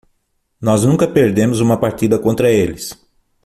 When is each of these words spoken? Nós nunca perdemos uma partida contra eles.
Nós 0.59 0.83
nunca 0.83 1.07
perdemos 1.07 1.59
uma 1.59 1.77
partida 1.79 2.17
contra 2.17 2.49
eles. 2.49 2.99